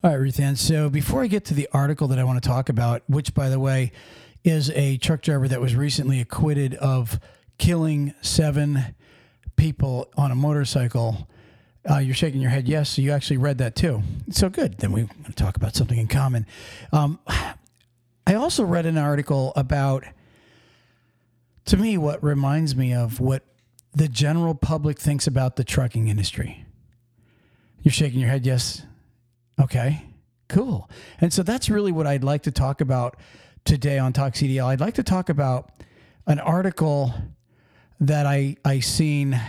[0.00, 0.54] All right, Ruth Ann.
[0.54, 3.48] So before I get to the article that I want to talk about, which, by
[3.48, 3.90] the way,
[4.44, 7.18] is a truck driver that was recently acquitted of
[7.58, 8.94] killing seven
[9.56, 11.28] people on a motorcycle.
[11.90, 12.68] Uh, you're shaking your head.
[12.68, 14.04] Yes, so you actually read that too.
[14.30, 14.78] So good.
[14.78, 16.46] Then we want to talk about something in common.
[16.92, 17.18] Um,
[18.24, 20.04] I also read an article about,
[21.64, 23.42] to me, what reminds me of what
[23.96, 26.66] the general public thinks about the trucking industry.
[27.82, 28.46] You're shaking your head.
[28.46, 28.82] Yes.
[29.60, 30.04] Okay,
[30.48, 30.88] cool.
[31.20, 33.16] And so that's really what I'd like to talk about
[33.64, 34.66] today on Talk CDL.
[34.66, 35.70] I'd like to talk about
[36.26, 37.12] an article
[38.00, 39.40] that I I seen.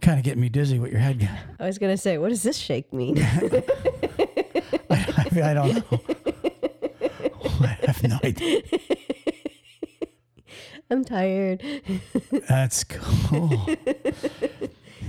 [0.00, 1.28] Kind of getting me dizzy with your head.
[1.58, 3.18] I was gonna say, what does this shake mean?
[3.18, 3.62] I,
[4.90, 6.00] I, I don't know.
[7.60, 8.62] I have no idea.
[10.90, 11.62] I'm tired.
[12.48, 13.66] That's cool.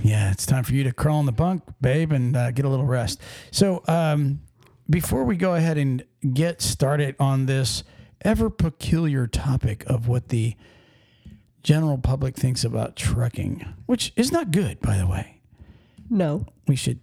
[0.02, 2.68] Yeah, it's time for you to crawl in the bunk, babe, and uh, get a
[2.68, 3.20] little rest.
[3.50, 4.40] So, um,
[4.88, 6.02] before we go ahead and
[6.34, 7.84] get started on this
[8.22, 10.56] ever peculiar topic of what the
[11.62, 15.40] general public thinks about trucking, which is not good, by the way,
[16.08, 16.46] No.
[16.66, 16.98] we should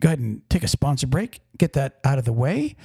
[0.00, 2.76] go ahead and take a sponsor break, get that out of the way,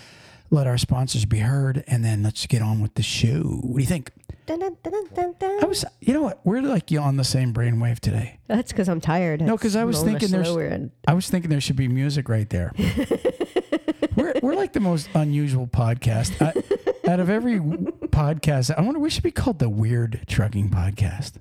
[0.50, 3.44] let our sponsors be heard, and then let's get on with the show.
[3.62, 4.12] What do you think?
[4.48, 5.60] Dun, dun, dun.
[5.62, 6.40] I was, you know what?
[6.46, 8.40] We're like you on the same brainwave today.
[8.48, 9.42] That's because I'm tired.
[9.42, 12.50] No, because I was thinking there's- and I was thinking there should be music right
[12.50, 12.72] there.
[14.16, 16.42] we're, we're like the most unusual podcast.
[16.42, 21.34] I, out of every podcast, I wonder, we should be called the Weird Trucking Podcast.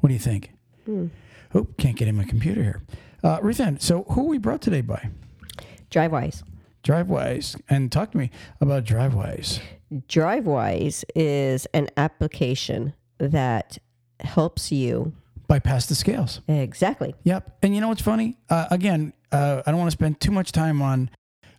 [0.00, 0.52] What do you think?
[1.54, 2.82] Oh, can't get in my computer here.
[3.22, 5.10] Uh, Ruth Ann, so who we brought today by?
[5.90, 6.42] Drivewyze.
[6.82, 7.60] Drivewyze.
[7.68, 9.60] And talk to me about Drivewyze.
[10.08, 13.78] Drivewyze is an application that
[14.20, 15.12] helps you
[15.48, 16.40] Bypass the scales.
[16.48, 17.14] exactly.
[17.24, 17.58] Yep.
[17.62, 18.38] And you know what's funny?
[18.48, 21.10] Uh, again, uh, I don't want to spend too much time on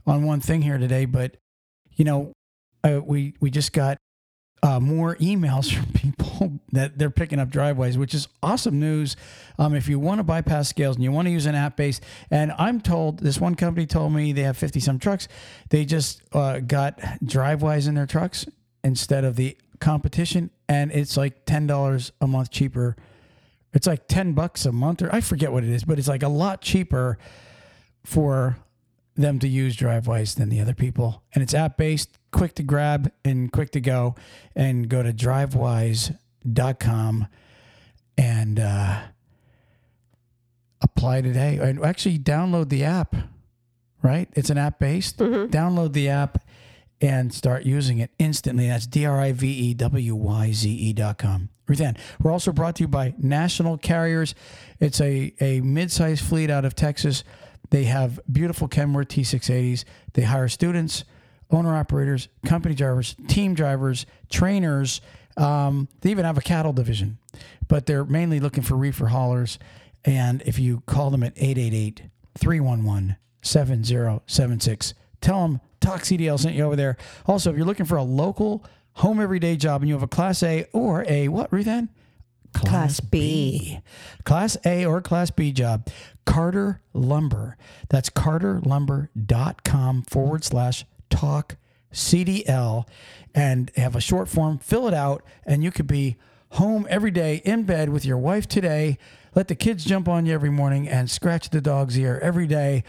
[0.08, 1.38] on one thing here today, but
[1.95, 2.34] you know,
[2.84, 3.98] uh, we we just got
[4.64, 9.16] uh, more emails from people that they're picking up Drivewyze, which is awesome news.
[9.59, 12.01] Um, if you want to bypass scales and you want to use an app base,
[12.31, 15.28] and I'm told this one company told me they have 50 some trucks,
[15.69, 18.47] they just uh, got Drivewyze in their trucks
[18.84, 22.95] instead of the competition, and it's like ten dollars a month cheaper
[23.74, 26.24] it's like 10 bucks a month or I forget what it is, but it's like
[26.24, 27.18] a lot cheaper
[28.06, 28.57] for
[29.16, 31.24] them to use Drivewyze than the other people.
[31.34, 34.16] And it's app based, quick to grab and quick to go.
[34.56, 37.28] And go to drivewyze.com
[38.18, 39.01] and uh,
[40.81, 41.59] apply today.
[41.62, 43.16] And actually download the app,
[44.01, 44.29] right?
[44.34, 45.18] It's an app based.
[45.18, 46.44] Download the app
[47.01, 48.68] and start using it instantly.
[48.68, 51.50] That's D R I V E W Y Z E dot com.
[51.68, 51.97] Ruthann.
[52.22, 54.35] We're also brought to you by National Carriers.
[54.80, 57.24] It's a, a mid sized fleet out of Texas.
[57.73, 59.84] They have beautiful Kenworth T680s.
[60.13, 61.06] They hire students,
[61.50, 65.01] owner operators, company drivers, team drivers, trainers.
[65.38, 67.17] Um, they even have a cattle division,
[67.67, 69.57] but they're mainly looking for reefer haulers.
[70.06, 72.03] And if you call them at 888
[72.38, 76.95] 311 7076, tell them Talk CDL sent you over there.
[77.25, 78.63] Also, if you're looking for a local
[78.97, 81.66] home everyday job and you have a Class A or a what, Ruth
[82.53, 83.80] Class B.
[84.24, 85.88] Class A or Class B job.
[86.25, 87.58] Carter Lumber.
[87.90, 91.58] That's carterlumber.com forward slash talk
[91.92, 92.88] CDL
[93.36, 94.58] and have a short form.
[94.59, 96.18] Fill it out, and you could be
[96.52, 98.97] home every day in bed with your wife today.
[99.36, 102.84] Let the kids jump on you every morning and scratch the dog's ear every day.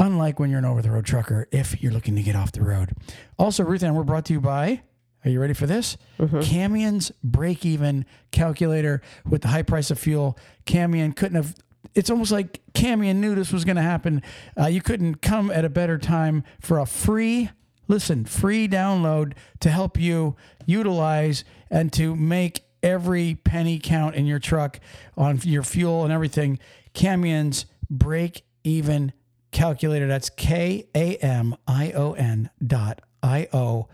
[0.00, 2.62] Unlike when you're an over the road trucker, if you're looking to get off the
[2.62, 2.92] road.
[3.38, 4.82] Also, Ruth Ann, we're brought to you by
[5.24, 5.96] are you ready for this?
[6.40, 10.38] Kamion's break even calculator with the high price of fuel.
[10.66, 11.54] Kamion couldn't have,
[11.94, 14.22] it's almost like Kamion knew this was going to happen.
[14.58, 17.50] Uh, you couldn't come at a better time for a free,
[17.88, 20.36] listen, free download to help you
[20.66, 24.78] utilize and to make every penny count in your truck
[25.16, 26.58] on your fuel and everything.
[26.94, 29.12] Kamion's break even
[29.52, 30.06] calculator.
[30.06, 33.88] That's K A M I O N dot I O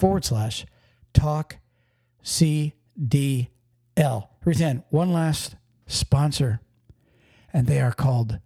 [0.00, 0.66] forward slash
[1.12, 1.58] talk
[2.24, 2.72] CDL.
[4.44, 5.54] Ruth Ann, one last
[5.86, 6.60] sponsor,
[7.52, 8.38] and they are called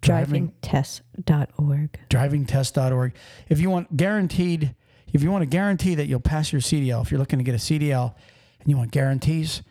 [0.00, 1.98] Driving Drivingtest.org.
[2.08, 3.14] drivingtest.org.
[3.48, 4.76] If you want guaranteed,
[5.12, 7.56] if you want to guarantee that you'll pass your CDL, if you're looking to get
[7.56, 8.14] a CDL
[8.60, 9.62] and you want guarantees,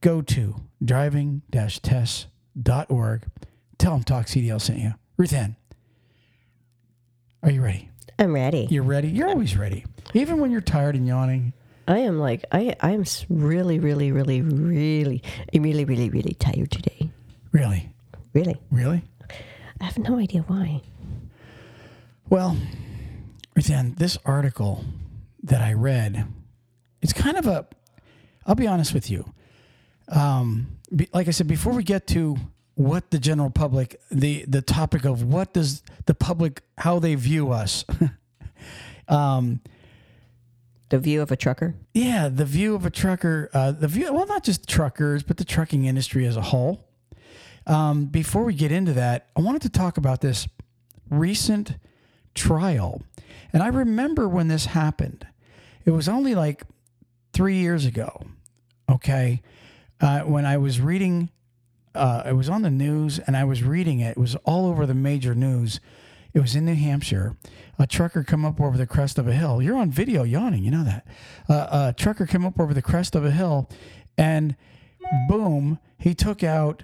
[0.00, 3.22] go to driving-test.org.
[3.78, 4.94] Tell them Talk CDL sent you.
[5.16, 5.54] Ruth Ann,
[7.44, 7.91] are you ready?
[8.18, 8.66] I'm ready.
[8.70, 9.08] You're ready?
[9.08, 9.84] You're always ready.
[10.14, 11.52] Even when you're tired and yawning.
[11.88, 15.22] I am like I I am s- really really really really
[15.52, 17.10] really really really tired today.
[17.50, 17.90] Really?
[18.34, 19.02] Really, Really?
[19.80, 20.80] I have no idea why.
[22.30, 22.56] Well,
[23.56, 24.84] Ruthann, this article
[25.42, 26.26] that I read,
[27.02, 27.66] it's kind of a,
[28.46, 29.34] I'll be honest with you.
[30.08, 32.36] Um, be, like I said, before we get to
[32.74, 37.50] what the general public, the, the topic of what does the public, how they view
[37.52, 37.84] us,
[39.08, 39.60] um,
[40.88, 41.74] The view of a trucker.
[41.94, 45.44] yeah, the view of a trucker, uh, the view, well, not just truckers, but the
[45.44, 46.88] trucking industry as a whole.
[47.66, 50.48] Um, before we get into that, I wanted to talk about this
[51.10, 51.74] recent
[52.34, 53.02] trial.
[53.52, 55.26] And I remember when this happened,
[55.84, 56.64] it was only like
[57.32, 58.22] three years ago,
[58.90, 59.42] okay,
[60.00, 61.30] uh, when I was reading,
[61.94, 64.12] uh, it was on the news and I was reading it.
[64.12, 65.80] It was all over the major news.
[66.34, 67.36] It was in New Hampshire.
[67.78, 69.60] A trucker come up over the crest of a hill.
[69.60, 71.06] You're on video yawning, you know that.
[71.48, 73.68] Uh, a trucker came up over the crest of a hill,
[74.16, 74.56] and
[75.28, 76.82] boom, he took out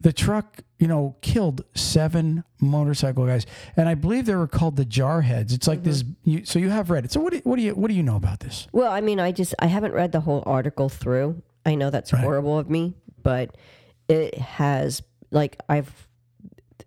[0.00, 0.60] the truck.
[0.78, 3.44] You know, killed seven motorcycle guys,
[3.76, 5.52] and I believe they were called the Jarheads.
[5.52, 6.04] It's like this.
[6.24, 7.12] You, so you have read it.
[7.12, 8.66] So what do, what do you what do you know about this?
[8.72, 11.42] Well, I mean, I just I haven't read the whole article through.
[11.66, 12.22] I know that's Right.
[12.22, 13.54] horrible of me, but
[14.10, 16.08] it has like I've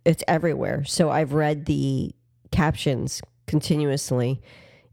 [0.06, 0.84] it's everywhere.
[0.84, 2.14] So I've read the
[2.52, 4.42] captions continuously,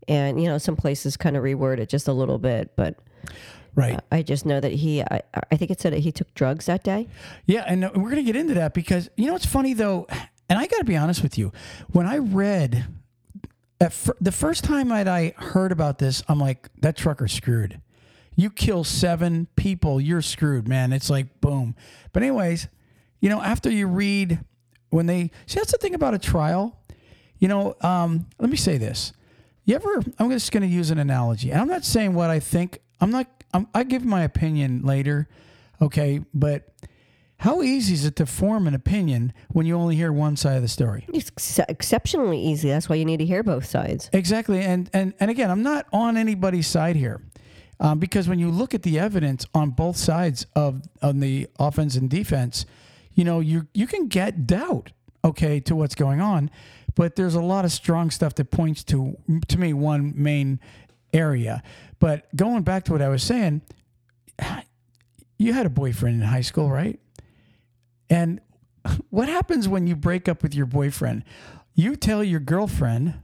[0.09, 2.97] and you know some places kind of reword it just a little bit, but
[3.77, 4.01] Right.
[4.11, 6.83] I just know that he I, I think it said that he took drugs that
[6.83, 7.09] day.
[7.47, 10.07] Yeah, and uh, we're going to get into that because you know what's funny though,
[10.49, 11.53] and I got to be honest with you.
[11.93, 12.87] When I read
[13.81, 17.81] at fir- the first time that I heard about this, I'm like, that trucker's screwed.
[18.41, 20.93] You kill seven people, you're screwed, man.
[20.93, 21.75] It's like boom.
[22.13, 22.69] But anyways,
[23.21, 24.41] you know, after you read
[24.91, 26.77] when they see that's the thing about a trial.
[27.39, 29.13] You know, um, let me say this.
[29.65, 30.03] You ever?
[30.19, 32.81] I'm just going to use an analogy, and I'm not saying what I think.
[33.01, 33.27] I'm not.
[33.55, 35.29] I'm, I give my opinion later,
[35.81, 36.21] okay?
[36.35, 36.75] But
[37.39, 40.63] how easy is it to form an opinion when you only hear one side of
[40.63, 41.07] the story?
[41.13, 42.69] It's exceptionally easy.
[42.69, 44.11] That's why you need to hear both sides.
[44.13, 47.23] Exactly, and and and again, I'm not on anybody's side here,
[47.81, 51.97] um, because when you look at the evidence on both sides of on the offense
[51.97, 52.67] and defense,
[53.15, 54.93] you know you you can get doubt,
[55.25, 56.51] okay, to what's going on,
[56.95, 59.17] but there's a lot of strong stuff that points to
[59.49, 60.61] to me one main
[61.13, 61.63] area.
[61.99, 63.63] But going back to what I was saying,
[65.39, 67.01] you had a boyfriend in high school, right?
[68.11, 68.41] And
[69.11, 71.25] what happens when you break up with your boyfriend?
[71.75, 73.15] You tell your girlfriend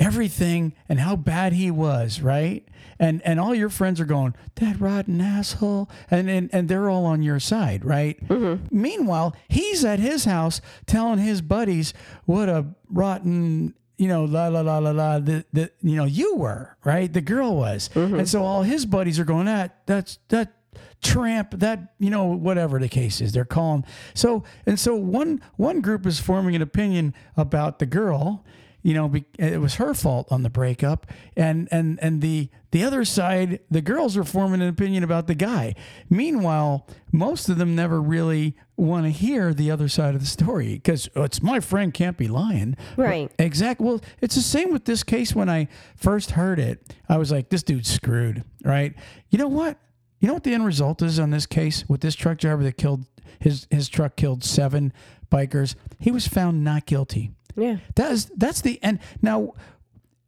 [0.00, 2.66] everything and how bad he was, right?
[2.98, 7.06] And and all your friends are going, that rotten asshole, and and, and they're all
[7.06, 8.22] on your side, right?
[8.26, 8.66] Mm-hmm.
[8.70, 11.94] Meanwhile, he's at his house telling his buddies
[12.24, 15.18] what a rotten you know, la la la la la.
[15.18, 17.12] The, the you know you were right.
[17.12, 18.20] The girl was, mm-hmm.
[18.20, 20.54] and so all his buddies are going that that's that
[21.02, 25.80] tramp that you know whatever the case is they're calling so and so one one
[25.80, 28.44] group is forming an opinion about the girl
[28.82, 31.06] you know it was her fault on the breakup
[31.36, 35.34] and and and the the other side the girls are forming an opinion about the
[35.34, 35.74] guy
[36.08, 40.74] meanwhile most of them never really want to hear the other side of the story
[40.74, 43.30] because oh, it's my friend can't be lying Right.
[43.38, 43.86] Exactly.
[43.86, 45.34] Well, it's the same with this case.
[45.34, 48.94] When I first heard it, I was like, "This dude's screwed." Right?
[49.30, 49.78] You know what?
[50.20, 52.76] You know what the end result is on this case with this truck driver that
[52.76, 53.06] killed
[53.38, 54.92] his his truck killed seven
[55.30, 55.74] bikers.
[55.98, 57.32] He was found not guilty.
[57.56, 57.78] Yeah.
[57.96, 59.00] That is that's the end.
[59.22, 59.54] Now,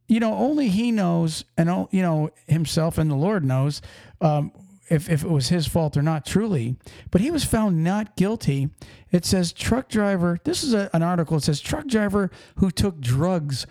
[0.09, 3.81] you know, only he knows, and o- you know himself and the Lord knows
[4.21, 4.53] um,
[4.91, 6.27] if if it was his fault or not.
[6.27, 6.77] Truly,
[7.11, 8.71] but he was found not guilty.
[9.11, 10.39] It says truck driver.
[10.45, 11.37] This is a, an article.
[11.37, 13.67] It says truck driver who took drugs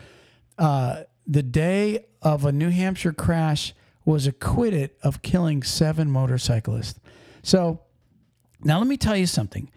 [0.57, 3.73] uh, the day of a New Hampshire crash
[4.05, 6.99] was acquitted of killing seven motorcyclists.
[7.43, 7.81] So
[8.63, 9.71] now, let me tell you something.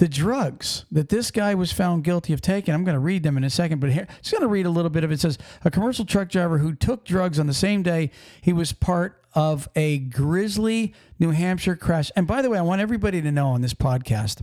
[0.00, 3.36] The drugs that this guy was found guilty of taking, I'm going to read them
[3.36, 5.16] in a second, but here, just going to read a little bit of it.
[5.16, 8.72] It says a commercial truck driver who took drugs on the same day he was
[8.72, 12.10] part of a grisly New Hampshire crash.
[12.16, 14.40] And by the way, I want everybody to know on this podcast,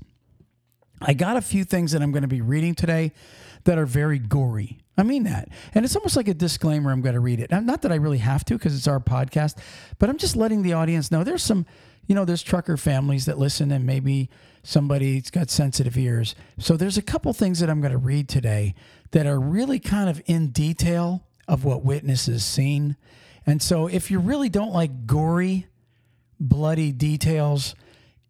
[1.01, 3.11] I got a few things that I'm going to be reading today
[3.63, 4.77] that are very gory.
[4.97, 5.49] I mean that.
[5.75, 6.91] And it's almost like a disclaimer.
[6.91, 7.51] I'm going to read it.
[7.51, 9.57] Not that I really have to because it's our podcast,
[9.99, 11.65] but I'm just letting the audience know there's some,
[12.07, 14.29] you know, there's trucker families that listen and maybe
[14.63, 16.33] somebody's got sensitive ears.
[16.57, 18.73] So there's a couple things that I'm going to read today
[19.11, 22.97] that are really kind of in detail of what witnesses seen.
[23.45, 25.67] And so if you really don't like gory,
[26.39, 27.75] bloody details,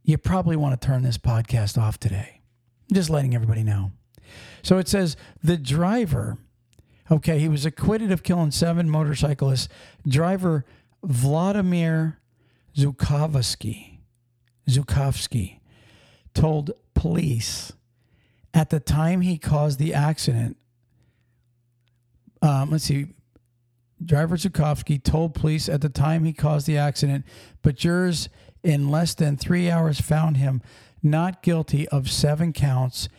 [0.03, 2.41] you probably want to turn this podcast off today.
[2.89, 3.91] I'm just letting everybody know.
[4.61, 6.37] So it says the driver,
[7.11, 9.69] okay, he was acquitted of killing seven motorcyclists.
[10.07, 10.65] Driver
[11.03, 12.19] Vladimir
[12.75, 13.99] Zhukovskyy,
[14.69, 15.59] Zhukovskyy
[16.33, 17.73] told police
[18.53, 20.57] at the time he caused the accident
[22.41, 23.07] um, let's see.
[24.03, 27.25] Driver Zhukovskyy told police at the time he caused the accident,
[27.61, 28.29] but jurors
[28.63, 30.61] in less than three hours found him
[31.01, 33.09] not guilty of seven counts,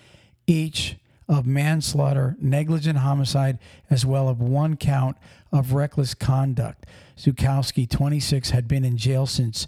[0.46, 0.96] each
[1.28, 3.58] of manslaughter, negligent homicide,
[3.90, 5.16] as well as one count
[5.52, 6.86] of reckless conduct.
[7.16, 9.66] Zhukovskyy, 26, had been in jail since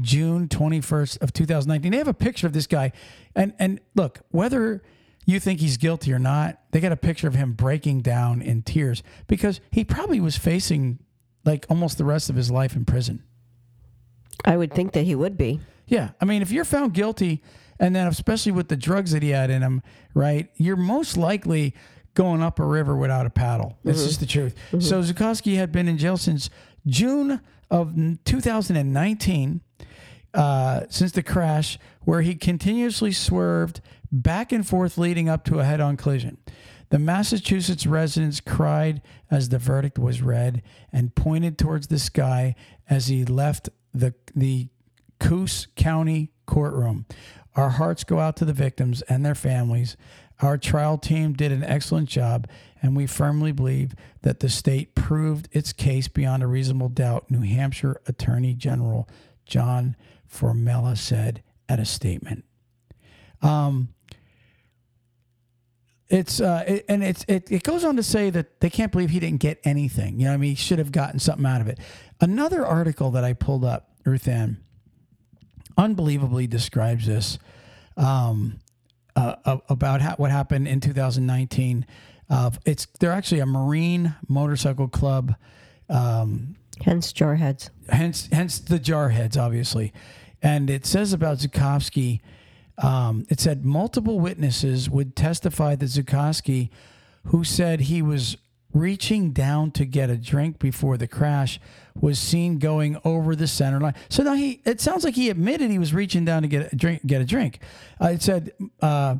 [0.00, 1.92] June 21st of 2019.
[1.92, 2.92] They have a picture of this guy,
[3.34, 4.82] and and look, whether
[5.26, 8.62] you think he's guilty or not, they got a picture of him breaking down in
[8.62, 10.98] tears because he probably was facing
[11.44, 13.22] like almost the rest of his life in prison.
[14.44, 15.60] I would think that he would be.
[15.86, 16.10] Yeah.
[16.20, 17.42] I mean, if you're found guilty,
[17.80, 19.82] and then especially with the drugs that he had in him,
[20.14, 21.74] right, you're most likely
[22.14, 23.78] going up a river without a paddle.
[23.84, 24.54] That's just the truth.
[24.80, 26.50] So Zhukovskyy had been in jail since
[26.86, 27.94] June of
[28.24, 29.60] 2019,
[30.34, 33.80] uh, since the crash, where he continuously swerved
[34.10, 36.38] back and forth leading up to a head on collision.
[36.90, 42.54] The Massachusetts residents cried as the verdict was read and pointed towards the sky
[42.88, 44.68] as he left the, the
[45.20, 47.04] Coos County courtroom.
[47.58, 49.96] Our hearts go out to the victims and their families.
[50.38, 52.46] Our trial team did an excellent job,
[52.80, 57.40] and we firmly believe that the state proved its case beyond a reasonable doubt, New
[57.40, 59.08] Hampshire Attorney General
[59.44, 59.96] John
[60.32, 62.44] Formella said at a statement.
[63.42, 63.88] Um,
[66.06, 69.10] it's uh, it, and it's it, it goes on to say that they can't believe
[69.10, 70.20] he didn't get anything.
[70.20, 71.80] You know, I mean, he should have gotten something out of it.
[72.20, 74.58] Another article that I pulled up, Ruth Ann,
[75.78, 77.38] unbelievably describes this
[77.96, 78.58] um,
[79.16, 81.86] uh, uh, about ha- what happened in 2019.
[82.28, 85.34] Uh, it's they're actually a Marine motorcycle club,
[85.88, 87.70] um, Hence jarheads.
[87.88, 89.92] hence hence the jarheads, obviously.
[90.42, 92.20] And it says about Zhukovskyy.
[92.78, 96.68] um, it said multiple witnesses would testify that Zhukovskyy,
[97.24, 98.36] who said he was
[98.72, 101.60] reaching down to get a drink before the crash,
[101.94, 103.94] was seen going over the center line.
[104.08, 106.76] So now he, it sounds like he admitted he was reaching down to get a
[106.76, 107.06] drink.
[107.06, 107.60] Get a drink.
[108.00, 109.16] Uh, it said uh,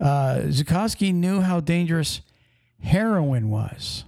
[0.00, 2.20] uh, Zhukovskyy knew how dangerous
[2.82, 4.04] heroin was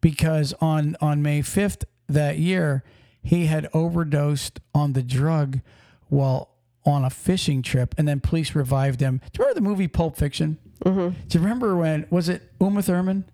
[0.00, 2.84] because on on May 5th that year
[3.22, 5.60] he had overdosed on the drug
[6.08, 6.50] while
[6.84, 9.20] on a fishing trip and then police revived him.
[9.32, 10.58] Do you remember the movie Pulp Fiction?
[10.84, 11.18] Mm-hmm.
[11.28, 13.24] Do you remember when was it Uma Thurman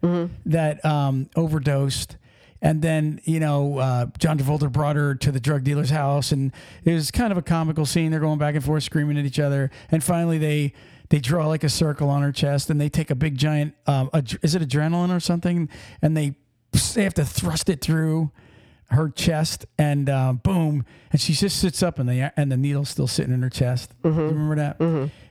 [0.47, 2.17] that um, overdosed?
[2.65, 6.53] And then you know uh, John Travolta brought her to the drug dealer's house, and
[6.85, 8.13] it was kind of a comical scene.
[8.13, 10.73] They're going back and forth, screaming at each other, and finally they
[11.09, 14.09] they draw like a circle on her chest, and they take a big giant um,
[14.15, 15.69] ad- is it adrenaline or something,
[16.01, 16.37] and they
[16.95, 18.31] they have to thrust it through
[18.91, 22.91] her chest, and uh, boom, and she just sits up, and the and the needle's
[22.91, 23.93] still sitting in her chest.
[24.05, 24.81] You remember that?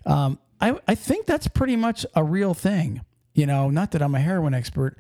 [0.05, 3.01] Um, I I think that's pretty much a real thing.
[3.33, 4.97] You know, not that I'm a heroin expert.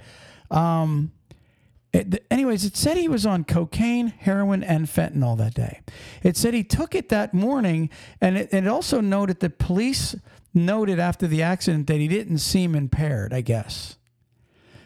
[0.49, 1.11] Um,
[1.93, 5.81] it, anyways, it said he was on cocaine, heroin, and fentanyl that day.
[6.23, 7.89] It said he took it that morning,
[8.21, 10.15] and it, it also noted that police
[10.53, 13.33] noted after the accident that he didn't seem impaired.
[13.33, 13.97] I guess.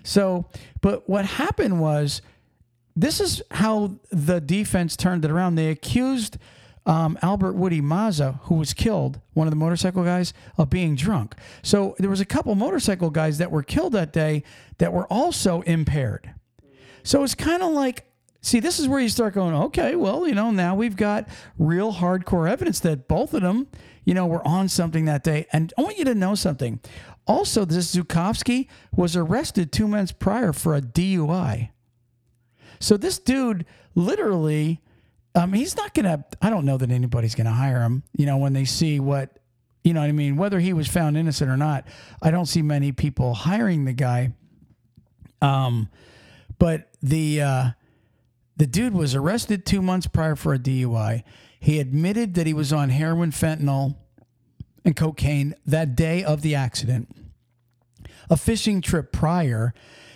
[0.03, 0.45] So,
[0.81, 2.21] but what happened was
[2.95, 5.55] this is how the defense turned it around.
[5.55, 6.37] They accused
[6.85, 11.35] um, Albert Woody Mazza, who was killed, one of the motorcycle guys, of being drunk.
[11.63, 14.43] So there was a couple motorcycle guys that were killed that day
[14.77, 16.33] that were also impaired.
[17.03, 18.05] So it's kind of like,
[18.41, 21.27] see, this is where you start going, okay, well, you know, now we've got
[21.57, 23.67] real hardcore evidence that both of them,
[24.03, 25.47] you know, were on something that day.
[25.51, 26.79] And I want you to know something.
[27.27, 31.69] Also, this Zhukovskyy was arrested two months prior for a DUI.
[32.79, 33.65] So this dude
[33.95, 34.81] literally,
[35.35, 36.25] um, he's not gonna.
[36.41, 38.03] I don't know that anybody's gonna hire him.
[38.17, 39.37] You know, when they see what,
[39.83, 40.37] you know what I mean.
[40.37, 41.85] Whether he was found innocent or not,
[42.21, 44.33] I don't see many people hiring the guy.
[45.41, 45.89] Um,
[46.57, 47.69] but the uh,
[48.57, 51.23] the dude was arrested two months prior for a DUI.
[51.59, 53.95] He admitted that he was on heroin, fentanyl,
[54.85, 57.09] and cocaine that day of the accident.
[58.29, 59.73] A fishing trip prior,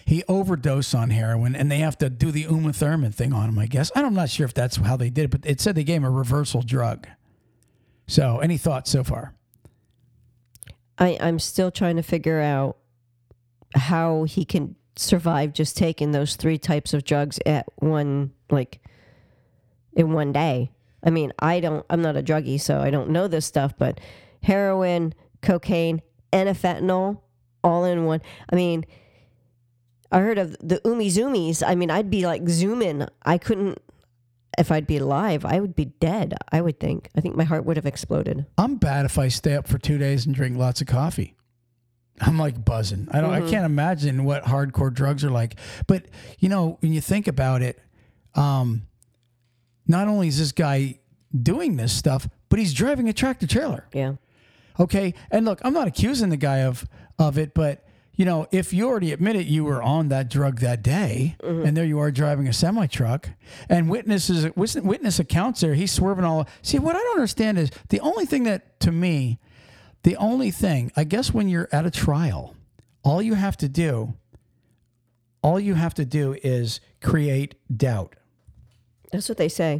[0.09, 3.59] he overdosed on heroin, and they have to do the Uma Thurman thing on him.
[3.59, 5.83] I guess I'm not sure if that's how they did it, but it said they
[5.83, 7.07] gave him a reversal drug.
[8.07, 9.35] So, any thoughts so far?
[10.97, 12.77] I, I'm still trying to figure out
[13.75, 18.81] how he can survive just taking those three types of drugs at one like
[19.93, 20.71] in one day.
[21.03, 23.99] I mean, I don't I'm not a druggie, so I don't know this stuff, but
[24.41, 25.13] heroin,
[25.43, 26.01] cocaine,
[26.33, 27.21] and a fentanyl
[27.63, 28.23] all in one.
[28.51, 28.85] I mean,
[30.11, 31.61] I heard of the umi zoomies.
[31.65, 33.07] I mean, I'd be like zooming.
[33.23, 33.79] I couldn't
[34.59, 37.09] if I'd be alive, I would be dead, I would think.
[37.15, 38.45] I think my heart would have exploded.
[38.57, 41.35] I'm bad if I stay up for two days and drink lots of coffee.
[42.19, 43.07] I'm like buzzing.
[43.11, 43.31] I don't.
[43.31, 45.55] I can't imagine what hardcore drugs are like.
[45.87, 46.07] But
[46.39, 47.79] you know, when you think about it,
[48.35, 48.87] um,
[49.87, 50.99] not only is this guy
[51.41, 53.87] doing this stuff, but he's driving a tractor trailer.
[53.93, 54.15] Yeah.
[54.77, 56.85] Okay, and look, I'm not accusing the guy of
[57.17, 57.85] of it, but
[58.19, 61.65] you know, if you already admitted you were on that drug that day, mm-hmm.
[61.65, 63.29] and there you are driving a semi truck,
[63.69, 66.45] and witnesses witness witness accounts there, he's swerving all.
[66.61, 69.39] See, what I don't understand is the only thing that to me,
[70.03, 72.57] the only thing I guess when you're at a trial,
[73.03, 74.15] all you have to do,
[75.41, 78.17] all you have to do is create doubt.
[79.13, 79.79] That's what they say.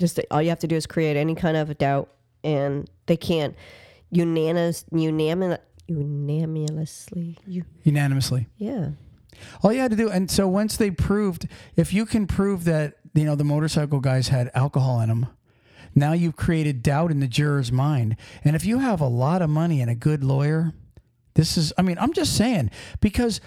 [0.00, 2.08] Just all you have to do is create any kind of a doubt,
[2.42, 3.54] and they can't
[4.10, 7.38] unanimous, unanimous, unanimously.
[7.46, 8.48] You, Unanimously.
[8.56, 8.90] yeah.
[9.62, 12.94] All you had to do, and so once they proved, if you can prove that
[13.14, 15.26] you know the motorcycle guys had alcohol in them,
[15.94, 18.16] now you've created doubt in the juror's mind.
[18.44, 20.72] And if you have a lot of money and a good lawyer,
[21.34, 23.40] this is, I mean, I'm just saying because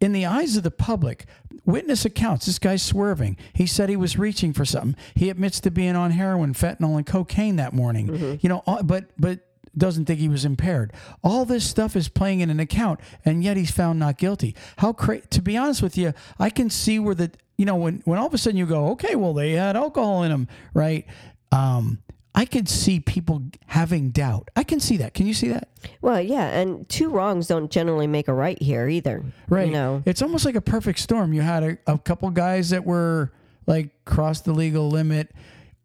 [0.00, 1.26] in the eyes of the public,
[1.66, 3.36] witness accounts, this guy's swerving.
[3.52, 4.96] He said he was reaching for something.
[5.14, 8.08] He admits to being on heroin, fentanyl, and cocaine that morning.
[8.08, 8.34] Mm-hmm.
[8.40, 9.40] You know, uh, but but
[9.76, 10.92] doesn't think he was impaired.
[11.22, 14.54] All this stuff is playing in an account, and yet he's found not guilty.
[14.78, 18.02] How cra- To be honest with you, I can see where the you know when
[18.04, 21.06] when all of a sudden you go, okay, well they had alcohol in them, right?
[21.52, 21.98] Um,
[22.34, 24.48] I could see people having doubt.
[24.54, 25.12] I can see that.
[25.12, 25.68] Can you see that?
[26.00, 29.24] Well, yeah, and two wrongs don't generally make a right here either.
[29.48, 29.66] Right.
[29.66, 30.02] You know.
[30.06, 31.32] It's almost like a perfect storm.
[31.32, 33.32] You had a, a couple guys that were
[33.66, 35.32] like crossed the legal limit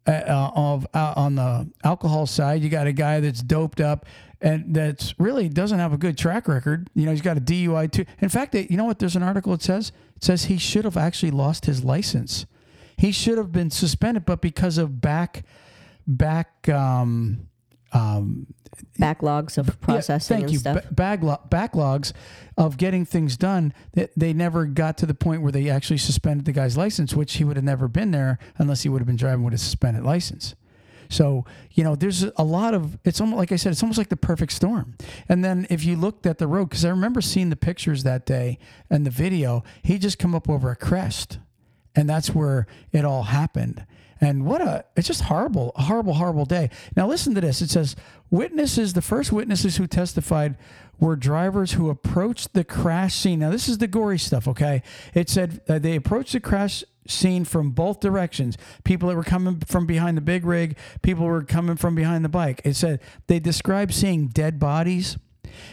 [0.06, 2.62] uh, uh, of uh, on the alcohol side.
[2.62, 4.06] You got a guy that's doped up
[4.40, 6.90] and that's really doesn't have a good track record.
[6.94, 8.04] You know, he's got a DUI too.
[8.20, 8.98] In fact, you know what?
[8.98, 12.46] There's an article that says it says he should have actually lost his license.
[12.96, 15.44] He should have been suspended, but because of back
[16.06, 17.48] back um,
[17.92, 18.53] um,
[18.98, 20.58] backlogs of processing yeah, thank and you.
[20.58, 20.84] stuff.
[20.90, 22.12] Ba- baglo- backlogs
[22.56, 26.44] of getting things done that they never got to the point where they actually suspended
[26.46, 29.16] the guy's license, which he would have never been there unless he would have been
[29.16, 30.54] driving with a suspended license.
[31.08, 34.08] So you know, there's a lot of it's almost like I said, it's almost like
[34.08, 34.96] the perfect storm.
[35.28, 38.26] And then if you looked at the road, because I remember seeing the pictures that
[38.26, 38.58] day
[38.90, 41.38] and the video, he just come up over a crest,
[41.94, 43.86] and that's where it all happened.
[44.20, 46.70] And what a, it's just horrible, horrible, horrible day.
[46.96, 47.60] Now, listen to this.
[47.60, 47.96] It says
[48.30, 50.56] witnesses, the first witnesses who testified
[50.98, 53.40] were drivers who approached the crash scene.
[53.40, 54.82] Now, this is the gory stuff, okay?
[55.12, 58.56] It said uh, they approached the crash scene from both directions.
[58.84, 62.28] People that were coming from behind the big rig, people were coming from behind the
[62.28, 62.60] bike.
[62.64, 65.18] It said they described seeing dead bodies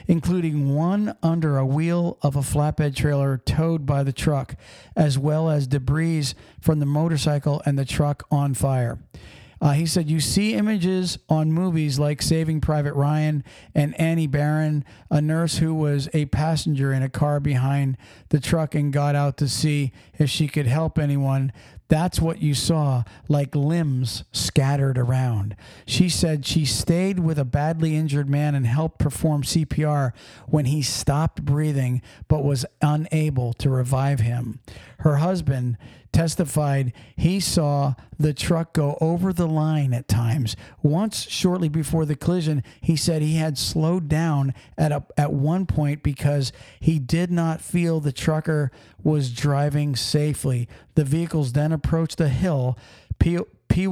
[0.08, 4.56] including one under a wheel of a flatbed trailer towed by the truck,
[4.96, 6.12] as well as debris
[6.60, 9.00] from the motorcycle and the truck on fire.
[9.62, 13.44] Uh, he said, You see images on movies like Saving Private Ryan
[13.76, 17.96] and Annie Barron, a nurse who was a passenger in a car behind
[18.30, 21.54] the truck and got out to see if she could help anyone.
[21.92, 25.58] That's what you saw, like limbs scattered around.
[25.86, 30.14] She said she stayed with a badly injured man and helped perform CPR
[30.48, 34.62] when he stopped breathing but was unable to revive him.
[35.00, 35.78] Her husband
[36.12, 40.56] testified he saw the truck go over the line at times.
[40.82, 45.66] Once, shortly before the collision, he said he had slowed down at a, at one
[45.66, 48.72] point because he did not feel the trucker
[49.04, 50.68] was driving safely.
[50.96, 52.78] The vehicles then approached a hill.
[53.20, 53.40] P.
[53.70, 53.88] P.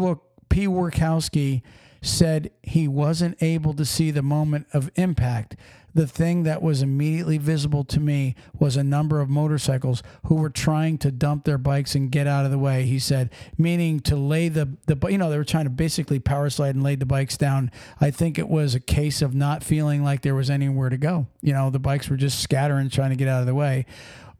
[0.50, 0.68] P.
[0.68, 1.62] Workowski
[2.02, 5.56] said he wasn't able to see the moment of impact.
[5.94, 10.50] The thing that was immediately visible to me was a number of motorcycles who were
[10.50, 12.86] trying to dump their bikes and get out of the way.
[12.86, 16.50] He said, meaning to lay the the you know they were trying to basically power
[16.50, 17.72] slide and lay the bikes down.
[18.00, 21.28] I think it was a case of not feeling like there was anywhere to go.
[21.42, 23.86] You know, the bikes were just scattering, trying to get out of the way.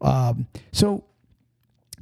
[0.00, 1.04] Um, so,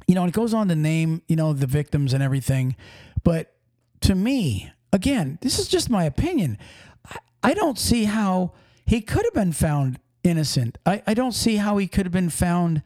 [0.07, 2.75] you know, it goes on to name you know the victims and everything,
[3.23, 3.55] but
[4.01, 6.57] to me, again, this is just my opinion.
[7.05, 8.53] I, I don't see how
[8.85, 10.77] he could have been found innocent.
[10.85, 12.81] I, I don't see how he could have been found,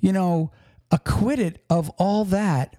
[0.00, 0.52] you know,
[0.90, 2.76] acquitted of all that,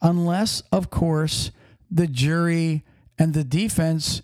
[0.00, 1.50] unless, of course,
[1.90, 2.84] the jury
[3.18, 4.22] and the defense,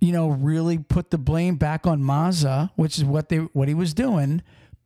[0.00, 3.74] you know, really put the blame back on Mazza, which is what they what he
[3.74, 4.42] was doing.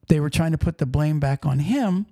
[0.08, 2.06] They were trying to put the blame back on him.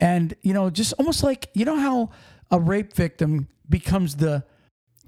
[0.00, 2.10] And, you know, just almost like, you know how
[2.50, 4.44] a rape victim becomes the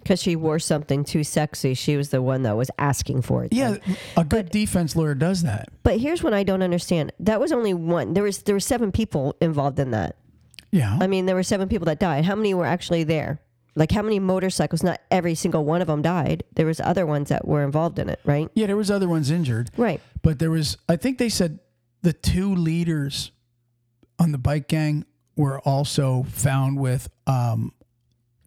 [0.07, 1.75] Because she wore something too sexy.
[1.75, 3.53] She was the one that was asking for it.
[3.53, 3.97] Yeah, then.
[4.17, 5.69] a good defense lawyer does that.
[5.83, 7.13] But here's what I don't understand.
[7.19, 8.15] That was only one.
[8.15, 10.15] There was there were seven people involved in that.
[10.71, 10.97] Yeah.
[11.01, 12.25] I mean, there were seven people that died.
[12.25, 13.41] How many were actually there?
[13.79, 14.83] like how many motorcycles?
[14.85, 16.45] Not every single one of them died.
[16.55, 18.49] There was other ones that were involved in it, right?
[18.55, 20.01] Yeah, there was other ones injured, Right.
[20.23, 20.79] but there was.
[20.89, 21.59] I think they said
[22.03, 23.33] the two leaders
[24.19, 25.05] on the bike gang
[25.37, 27.73] were also found with, um,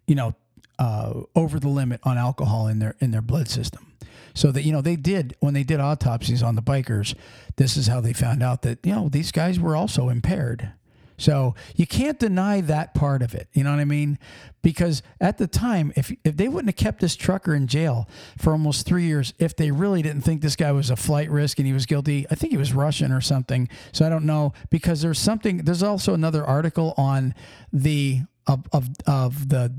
[0.08, 0.34] you know,
[0.80, 3.92] uh, over the limit on alcohol in their in their blood system.
[4.34, 7.14] So that you know they did when they did autopsies on the bikers.
[7.56, 10.72] This is how they found out that you know these guys were also impaired.
[11.18, 13.48] So you can't deny that part of it.
[13.52, 14.18] You know what I mean?
[14.62, 18.52] Because at the time, if if they wouldn't have kept this trucker in jail for
[18.52, 21.66] almost three years, if they really didn't think this guy was a flight risk and
[21.66, 23.68] he was guilty, I think he was Russian or something.
[23.92, 25.58] So I don't know because there's something.
[25.58, 27.34] There's also another article on
[27.70, 29.74] the of of, of the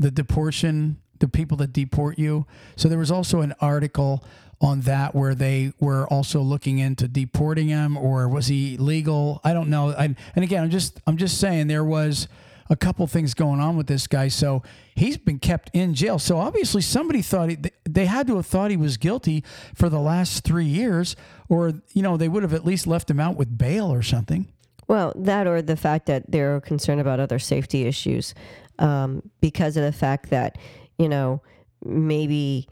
[0.00, 2.46] the deportation, the people that deport you.
[2.74, 4.24] So there was also an article
[4.60, 9.40] on that where they were also looking into deporting him or was he legal?
[9.44, 9.90] I don't know.
[9.90, 12.28] I, and again, I'm just I'm just saying there was
[12.68, 14.28] a couple things going on with this guy.
[14.28, 14.62] So
[14.94, 16.18] he's been kept in jail.
[16.18, 19.98] So obviously somebody thought he, they had to have thought he was guilty for the
[19.98, 21.16] last 3 years
[21.48, 24.46] or you know, they would have at least left him out with bail or something.
[24.86, 28.34] Well, that or the fact that they're concerned about other safety issues
[28.80, 30.58] um, because of the fact that,
[30.98, 31.42] you know,
[31.84, 32.68] maybe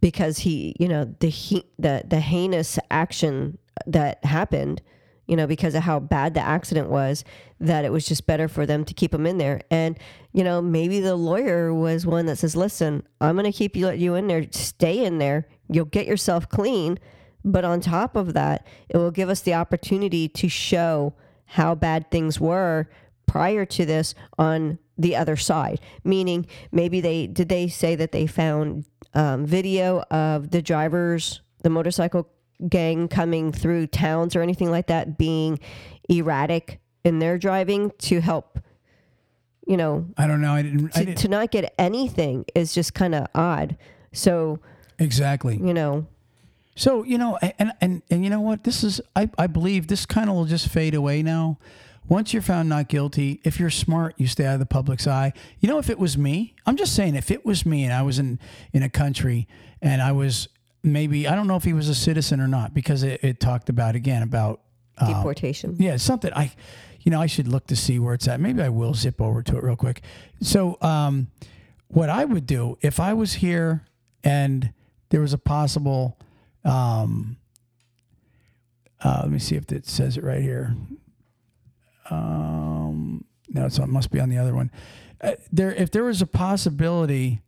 [0.00, 4.80] because he, you know, the he, the the heinous action that happened,
[5.26, 7.24] you know, because of how bad the accident was,
[7.60, 9.62] that it was just better for them to keep him in there.
[9.70, 9.98] And
[10.32, 13.86] you know, maybe the lawyer was one that says, "Listen, I'm going to keep you
[13.86, 14.46] let you in there.
[14.50, 15.48] Stay in there.
[15.68, 16.98] You'll get yourself clean."
[17.44, 21.14] But on top of that, it will give us the opportunity to show
[21.46, 22.88] how bad things were
[23.26, 25.80] prior to this on the other side.
[26.04, 31.70] Meaning, maybe they did they say that they found um, video of the drivers, the
[31.70, 32.28] motorcycle
[32.68, 35.58] gang coming through towns or anything like that, being
[36.08, 38.58] erratic in their driving to help.
[39.66, 40.52] You know, I don't know.
[40.52, 43.76] I didn't I to, didn't to not get anything is just kind of odd.
[44.12, 44.60] So,
[44.98, 45.56] exactly.
[45.56, 46.06] you know,
[46.76, 48.64] So you know, and and and you know what?
[48.64, 51.58] This is I I believe this kind of will just fade away now.
[52.08, 55.32] Once you're found not guilty, if you're smart, you stay out of the public's eye.
[55.60, 58.02] You know, if it was me, I'm just saying, if it was me and I
[58.02, 58.38] was in
[58.72, 59.48] in a country
[59.82, 60.48] and I was
[60.82, 63.68] maybe I don't know if he was a citizen or not because it, it talked
[63.68, 64.60] about again about
[65.04, 65.76] deportation.
[65.78, 66.52] yeah, something I,
[67.00, 68.40] you know, I should look to see where it's at.
[68.40, 70.02] Maybe I will zip over to it real quick.
[70.40, 71.28] So, um,
[71.88, 73.84] what I would do if I was here
[74.24, 74.72] and
[75.10, 76.18] there was a possible,
[76.64, 77.36] um,
[79.04, 80.74] uh, let me see if it says it right here.
[82.10, 84.70] Um, no, it's on, must be on the other one.
[85.20, 87.42] Uh, there, if there was a possibility,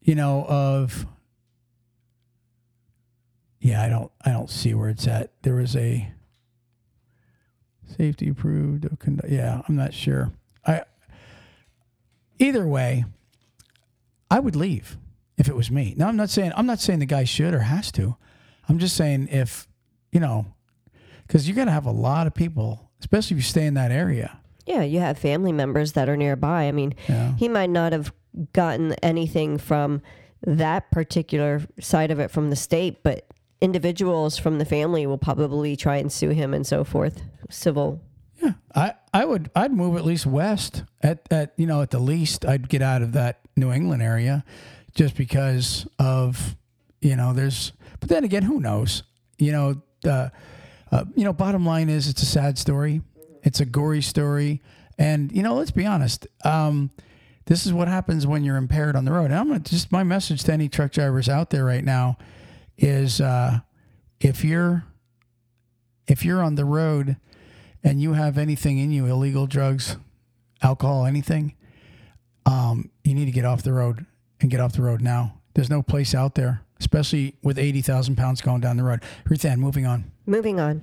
[0.00, 1.06] you know, of
[3.60, 5.32] yeah, I don't, I don't see where it's at.
[5.42, 6.10] There was a
[7.96, 8.88] safety approved.
[9.28, 10.32] Yeah, I'm not sure.
[10.66, 10.84] I
[12.38, 13.04] either way,
[14.30, 14.96] I would leave
[15.36, 15.94] if it was me.
[15.96, 18.16] Now, I'm not saying I'm not saying the guy should or has to.
[18.68, 19.68] I'm just saying if
[20.12, 20.46] you know,
[21.26, 23.90] because you got to have a lot of people, especially if you stay in that
[23.90, 24.38] area.
[24.66, 26.64] Yeah, you have family members that are nearby.
[26.64, 27.34] I mean, Yeah.
[27.36, 28.12] he might not have
[28.52, 30.02] gotten anything from
[30.46, 33.26] that particular side of it from the state, but
[33.60, 37.22] individuals from the family will probably try and sue him and so forth.
[37.50, 38.00] Civil.
[38.42, 41.98] Yeah, I, I would I'd move at least west at at you know at the
[41.98, 44.44] least I'd get out of that New England area,
[44.94, 46.56] just because of
[47.02, 49.02] you know there's but then again who knows
[49.38, 50.30] you know uh,
[50.92, 53.02] uh, you know bottom line is it's a sad story,
[53.42, 54.60] it's a gory story,
[54.98, 56.26] and you know let's be honest.
[56.44, 56.90] Um,
[57.46, 59.26] this is what happens when you're impaired on the road.
[59.26, 62.16] And I'm gonna just my message to any truck drivers out there right now
[62.78, 63.60] is uh,
[64.20, 64.84] if you're
[66.06, 67.16] if you're on the road
[67.82, 69.96] and you have anything in you, illegal drugs,
[70.62, 71.54] alcohol, anything,
[72.46, 74.06] um, you need to get off the road
[74.40, 75.40] and get off the road now.
[75.54, 79.02] There's no place out there, especially with 80,000 pounds going down the road.
[79.28, 80.10] Ruth Ann, moving on.
[80.30, 80.82] Moving on.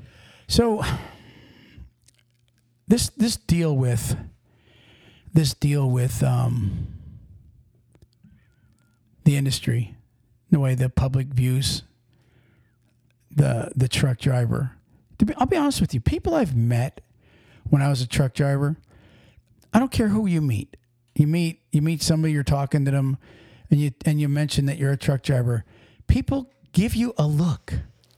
[0.49, 0.83] So
[2.86, 4.17] this this deal with
[5.33, 6.88] this deal with um,
[9.23, 9.95] the industry,
[10.51, 11.83] the way the public views
[13.31, 14.71] the the truck driver.
[15.17, 16.99] Be, I'll be honest with you, people I've met
[17.69, 18.75] when I was a truck driver,
[19.73, 20.75] I don't care who you meet.
[21.15, 23.17] You meet you meet somebody, you're talking to them,
[23.71, 25.63] and you and you mention that you're a truck driver.
[26.07, 27.75] People give you a look.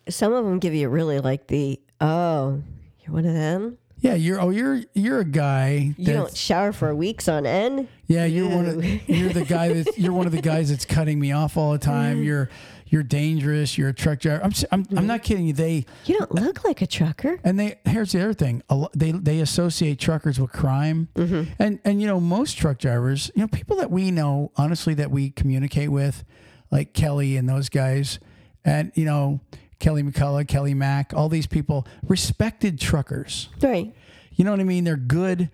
[0.10, 2.62] Some of them give you really like the, oh,
[3.02, 3.78] you're one of them?
[4.02, 5.94] Yeah, you're oh you're you're a guy.
[5.98, 7.90] You don't shower for weeks on end?
[8.08, 11.20] Yeah, you're one of you're the guy that you're one of the guys that's cutting
[11.20, 12.24] me off all the time.
[12.24, 12.50] You're
[12.88, 13.78] you're dangerous.
[13.78, 14.42] You're a truck driver.
[14.44, 15.28] I'm I'm, I'm not mm-hmm.
[15.28, 15.54] kidding you.
[15.54, 17.40] They You don't look like a trucker.
[17.44, 18.64] and they here's the other thing.
[18.96, 21.52] They they associate truckers with crime, mm-hmm.
[21.60, 25.12] and and you know most truck drivers, you know people that we know honestly that
[25.12, 26.24] we communicate with,
[26.72, 28.20] like Kelly and those guys,
[28.64, 29.42] and you know
[29.80, 33.50] Kelly McCullough, Kelly Mack, all these people, respected truckers.
[33.62, 33.94] Right.
[34.36, 34.84] You know what I mean?
[34.84, 35.50] They're good.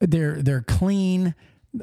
[0.00, 1.34] They're they're clean.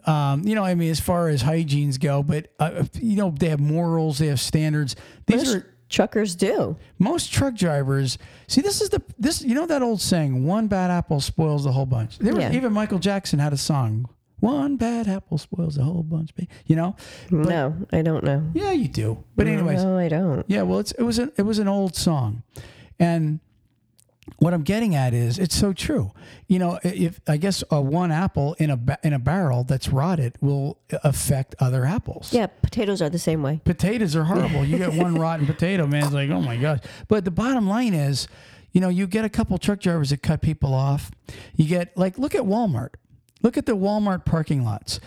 [0.06, 3.50] Um, you know, I mean, as far as hygienes go, but uh, you know, they
[3.50, 4.96] have morals, they have standards.
[5.28, 6.76] These Most are truckers do.
[6.98, 8.18] most truck drivers.
[8.48, 9.42] See, this is the this.
[9.42, 12.74] You know that old saying, "One bad apple spoils the whole bunch." There was, even
[12.74, 14.10] Michael Jackson had a song,
[14.44, 16.96] "One bad apple spoils the whole bunch." ba-" You know?
[17.32, 18.44] no, I don't know.
[18.54, 19.24] Yeah, you do.
[19.36, 20.44] But anyways, No, I don't.
[20.48, 20.64] yeah.
[20.64, 22.44] Well, it's it was an it was an old song,
[23.00, 23.40] and
[24.38, 26.12] what I'm getting at is it's so true.
[26.48, 30.36] You know, if I guess a one apple in a in a barrel that's rotted
[30.42, 32.34] will affect other apples.
[32.34, 33.60] Yeah, potatoes are the same way.
[33.66, 34.64] potatoes are horrible.
[34.66, 36.04] You get one rotten potato, man.
[36.06, 36.80] It's like, oh my gosh.
[37.10, 38.28] But the bottom line is,
[38.72, 41.12] you know, you get a couple truck drivers that cut people off.
[41.56, 42.92] You get like, look at Walmart.
[43.44, 45.00] Look at the Walmart parking lots.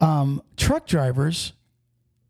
[0.00, 1.54] Um, truck drivers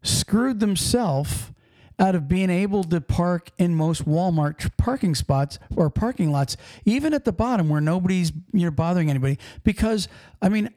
[0.02, 1.52] screwed themselves
[1.98, 7.12] out of being able to park in most Walmart parking spots or parking lots, even
[7.12, 9.38] at the bottom where nobody's you know bothering anybody.
[9.64, 10.08] Because
[10.40, 10.70] I mean,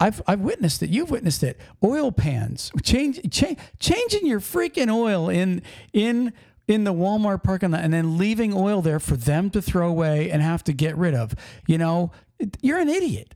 [0.00, 0.90] I've I've witnessed it.
[0.90, 1.58] You've witnessed it.
[1.82, 6.32] Oil pans change, change changing your freaking oil in in
[6.66, 10.30] in the Walmart parking lot and then leaving oil there for them to throw away
[10.30, 11.34] and have to get rid of.
[11.66, 12.10] You know,
[12.60, 13.34] you're an idiot.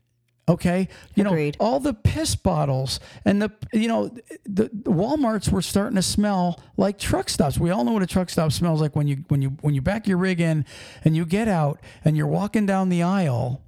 [0.49, 1.57] Okay, you Agreed.
[1.59, 4.09] know all the piss bottles and the you know
[4.45, 7.59] the, the WalMarts were starting to smell like truck stops.
[7.59, 9.81] We all know what a truck stop smells like when you when you when you
[9.81, 10.65] back your rig in
[11.05, 13.63] and you get out and you're walking down the aisle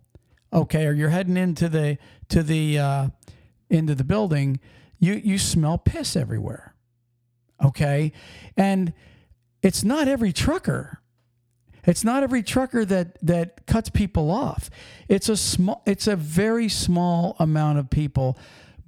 [0.54, 3.08] okay, or you're heading into the to the uh,
[3.68, 4.60] into the building,
[4.98, 6.74] you you smell piss everywhere.
[7.62, 8.12] Okay,
[8.56, 8.92] and
[9.62, 11.00] it's not every trucker.
[11.86, 14.70] It's not every trucker that that cuts people off.
[15.08, 15.82] It's a small.
[15.86, 18.38] It's a very small amount of people,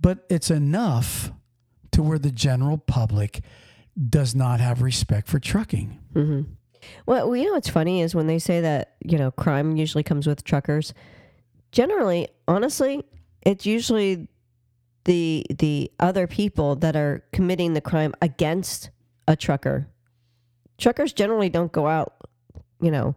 [0.00, 1.32] but it's enough
[1.92, 3.40] to where the general public
[4.09, 5.98] does not have respect for trucking.
[6.14, 6.52] Mm-hmm.
[7.06, 10.26] Well, you know what's funny is when they say that you know crime usually comes
[10.26, 10.94] with truckers.
[11.72, 13.04] Generally, honestly,
[13.42, 14.28] it's usually
[15.04, 18.90] the the other people that are committing the crime against
[19.26, 19.88] a trucker.
[20.78, 22.15] Truckers generally don't go out,
[22.80, 23.14] you know,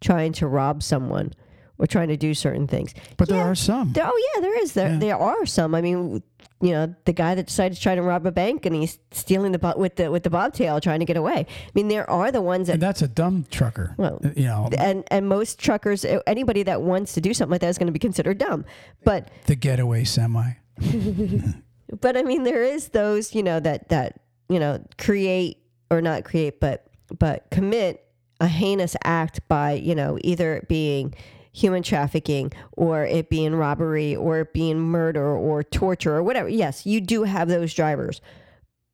[0.00, 1.32] trying to rob someone
[1.78, 2.94] or trying to do certain things.
[3.16, 3.92] But there are some.
[3.92, 4.72] There, oh yeah, there is.
[4.74, 4.98] There Yeah.
[4.98, 5.74] there are some.
[5.74, 6.22] I mean,
[6.62, 9.52] you know, the guy that decided to try to rob a bank and he's stealing
[9.52, 11.46] the bo- with the with the bobtail trying to get away.
[11.48, 13.94] I mean, there are the ones that And that's a dumb trucker.
[13.96, 17.62] Well, uh, you know, and and most truckers anybody that wants to do something like
[17.62, 18.66] that is going to be considered dumb
[19.04, 20.52] but the getaway semi.
[22.00, 25.58] but i mean there is those you know that that you know create
[25.90, 26.86] or not create but
[27.18, 28.04] but commit
[28.40, 31.14] a heinous act by you know either it being
[31.52, 36.48] human trafficking or it being robbery or it being murder or torture or whatever.
[36.48, 38.20] Yes you do have those drivers.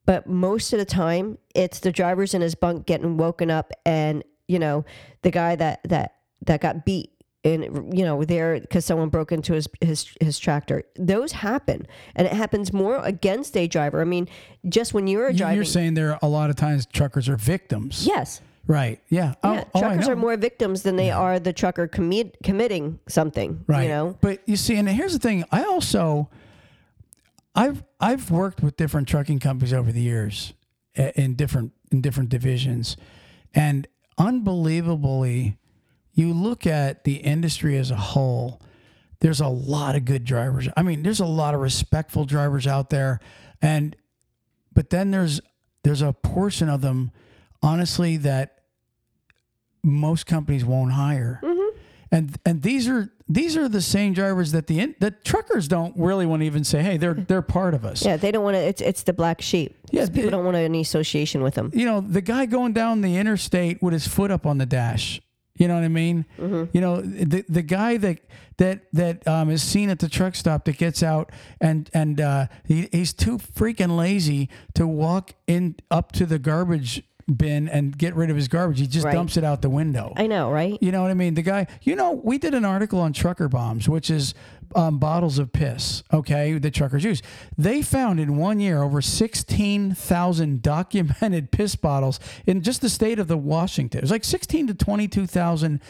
[0.04, 4.24] But most of the time it's the drivers in his bunk getting woken up and
[4.48, 4.84] you know
[5.22, 6.14] the guy that that
[6.46, 7.10] that got beat
[7.44, 10.82] and you know there because someone broke into his his his tractor.
[10.96, 11.86] Those happen.
[12.14, 14.00] And it happens more against a driver.
[14.00, 14.28] I mean
[14.68, 17.36] just when you're a driver You're saying there are a lot of times truckers are
[17.36, 18.06] victims.
[18.06, 19.00] yes Right.
[19.08, 19.34] Yeah.
[19.42, 20.12] Oh, yeah, oh, truckers know.
[20.14, 23.84] are more victims than they are the trucker commit, committing something right.
[23.84, 25.44] you know But you see, and here's the thing.
[25.52, 26.30] I also,
[27.54, 30.52] I've I've worked with different trucking companies over the years,
[30.94, 32.96] in different in different divisions,
[33.54, 33.86] and
[34.18, 35.56] unbelievably,
[36.12, 38.60] you look at the industry as a whole.
[39.20, 40.68] There's a lot of good drivers.
[40.76, 43.20] I mean, there's a lot of respectful drivers out there,
[43.62, 43.96] and
[44.72, 45.40] but then there's
[45.84, 47.12] there's a portion of them,
[47.62, 48.55] honestly, that
[49.86, 51.40] most companies won't hire.
[52.12, 55.92] And and these are these are the same drivers that the in, that truckers don't
[55.96, 58.04] really want to even say, hey, they're they're part of us.
[58.04, 60.80] yeah they don't want to it's it's the black sheep Yeah, people don't want any
[60.82, 64.46] association with them You know, the guy going down the interstate with his foot up
[64.46, 65.20] on the dash.
[65.58, 66.26] You know what I mean?
[66.38, 68.18] You know, the the guy that
[68.58, 72.46] that that um, is seen at the truck stop that gets out and and uh,
[72.66, 77.02] he, he's too freaking lazy to walk in up to the garbage
[77.34, 78.78] bin and get rid of his garbage.
[78.78, 79.12] He just Right.
[79.12, 80.12] dumps it out the window.
[80.16, 81.34] i know right You know what I mean?
[81.34, 84.32] The guy, you know, we did an article on trucker bombs, which is
[84.74, 87.22] um, bottles of piss, okay, the truckers use.
[87.56, 93.28] They found in one year over 16,000 documented piss bottles in just the state of
[93.28, 93.98] the Washington.
[93.98, 95.80] It was like 16 to 22,000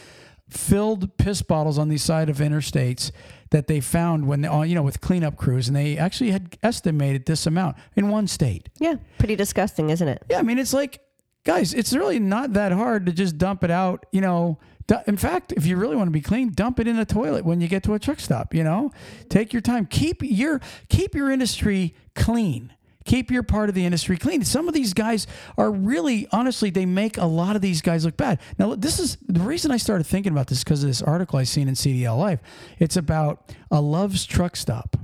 [0.49, 3.11] filled piss bottles on the side of interstates
[3.51, 7.27] that they found when they, you know with cleanup crews, and they actually had estimated
[7.27, 8.69] this amount in one state.
[8.79, 10.23] Yeah, pretty disgusting, isn't it?
[10.31, 11.01] Yeah, I mean, it's like,
[11.47, 14.05] guys, it's really not that hard to just dump it out.
[14.13, 14.59] You know,
[15.07, 17.61] in fact, if you really want to be clean, dump it in the toilet when
[17.61, 18.53] you get to a truck stop.
[18.53, 18.91] You know,
[19.31, 19.87] take your time.
[19.87, 22.73] Keep your keep your industry clean.
[23.07, 24.43] Keep your part of the industry clean.
[24.43, 28.17] Some of these guys are really, honestly, they make a lot of these guys look
[28.17, 28.41] bad.
[28.59, 31.45] Now, this is the reason I started thinking about this because of this article I
[31.45, 32.41] seen in CDL Life.
[32.81, 34.97] It's about a Love's truck stop.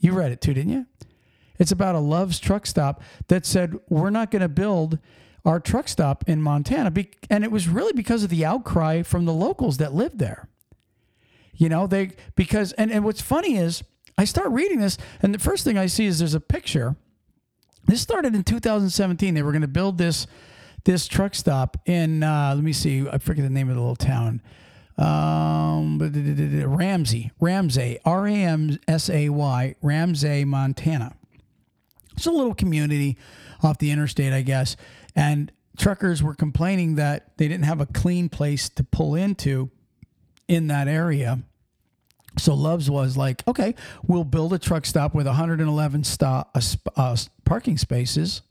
[0.00, 0.86] You read it too, didn't you?
[1.56, 4.98] It's about a Love's truck stop that said we're not going to build
[5.44, 6.92] our truck stop in Montana.
[7.30, 10.48] And it was really because of the outcry from the locals that lived there.
[11.56, 13.82] You know, they, because, and, and what's funny is
[14.16, 16.96] I start reading this, and the first thing I see is there's a picture.
[17.86, 19.34] This started in 2017.
[19.34, 20.26] They were going to build this
[20.84, 23.96] this truck stop in uh, let me see I forget the name of the little
[23.96, 24.42] town
[24.96, 31.16] um, Ramsay Ramsay R A M S A Y Ramsay Montana
[32.14, 33.16] it's a little community
[33.62, 34.76] off the interstate I guess
[35.14, 39.70] and truckers were complaining that they didn't have a clean place to pull into
[40.46, 41.42] in that area
[42.36, 46.60] so Love's was like, okay, we'll build a truck stop with 111 stop, uh,
[46.96, 48.42] uh, parking spaces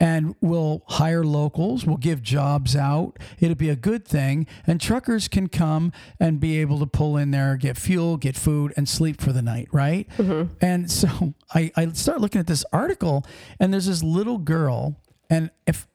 [0.00, 3.20] and we'll hire locals, we'll give jobs out.
[3.38, 4.48] It'll be a good thing.
[4.66, 8.72] And truckers can come and be able to pull in there, get fuel, get food,
[8.76, 10.08] and sleep for the night, right?
[10.18, 10.54] Mm-hmm.
[10.60, 13.24] And so I, I start looking at this article,
[13.60, 14.96] and there's this little girl.
[15.32, 15.88] And if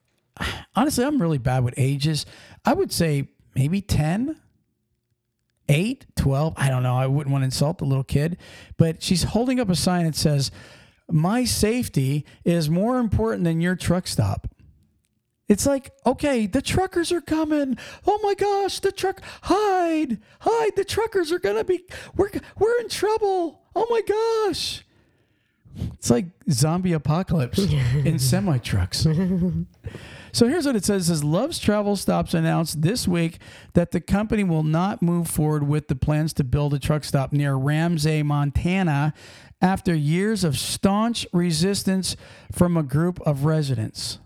[0.76, 2.26] honestly, I'm really bad with ages,
[2.66, 4.36] I would say maybe 10
[5.70, 6.96] 8, 12, I don't know.
[6.96, 8.38] I wouldn't want to insult the little kid,
[8.78, 10.50] but she's holding up a sign that says,
[11.12, 14.48] My safety is more important than your truck stop.
[15.48, 17.78] It's like, okay, the truckers are coming.
[18.08, 20.76] Oh my gosh, the truck, hide, hide.
[20.76, 21.84] The truckers are going to be,
[22.16, 23.62] we're, we're in trouble.
[23.76, 24.84] Oh my gosh.
[25.94, 27.60] It's like zombie apocalypse
[28.06, 29.06] in semi trucks.
[30.32, 33.40] So here's what it says: it says Love's Travel Stops announced this week
[33.74, 37.34] that the company will not move forward with the plans to build a truck stop
[37.34, 39.14] near Ramsay, Montana,
[39.62, 42.16] after years of staunch resistance
[42.52, 44.20] from a group of residents.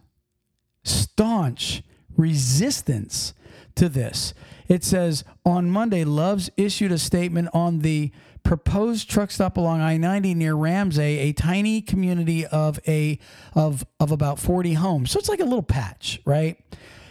[0.83, 1.83] Staunch
[2.17, 3.33] resistance
[3.75, 4.33] to this.
[4.67, 8.11] It says on Monday, Love's issued a statement on the
[8.51, 13.17] proposed truck stop along I-90 near Ramsay, a tiny community of a
[13.53, 15.09] of of about 40 homes.
[15.09, 16.59] So it's like a little patch, right?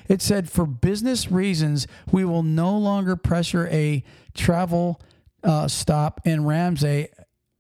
[0.07, 5.01] It said for business reasons, we will no longer pressure a travel
[5.43, 7.09] uh, stop in Ramsay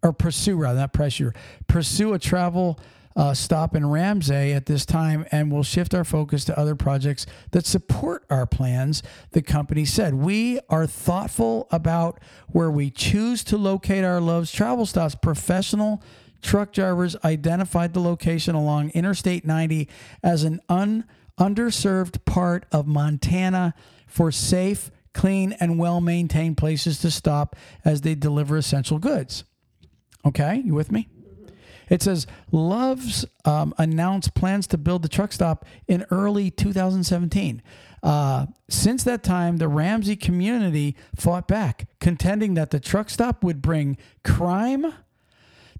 [0.03, 1.33] or pursue rather not pressure
[1.67, 2.79] pursue a travel
[3.17, 7.27] uh, stop in Ramsay at this time and we'll shift our focus to other projects
[7.51, 10.15] that support our plans, the company said.
[10.15, 15.15] We are thoughtful about where we choose to locate our Love's travel stops.
[15.15, 16.03] Professional
[16.41, 19.89] truck drivers identified the location along Interstate 90
[20.23, 21.05] as an un-
[21.39, 23.75] underserved part of Montana
[24.07, 29.45] for safe, clean, and well maintained places to stop as they deliver essential goods.
[30.25, 31.09] Okay, you with me?
[31.91, 37.63] It says Love's um, announced plans to build the truck stop in early 2017.
[38.03, 43.61] Uh, since that time, the Ramsay community fought back, contending that the truck stop would
[43.61, 44.95] bring crime.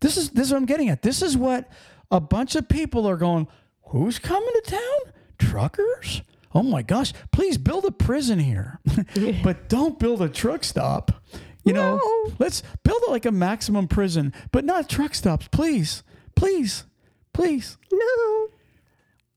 [0.01, 1.03] This is this is what I'm getting at.
[1.03, 1.71] This is what
[2.11, 3.47] a bunch of people are going.
[3.85, 5.15] Who's coming to town?
[5.39, 6.23] Truckers?
[6.55, 7.13] Oh my gosh!
[7.31, 8.81] Please build a prison here,
[9.43, 11.23] but don't build a truck stop.
[11.65, 12.33] You know, No.
[12.39, 16.03] let's build it like a maximum prison, but not truck stops, please.
[16.35, 16.85] Please.
[17.33, 17.77] Please.
[17.93, 18.49] No.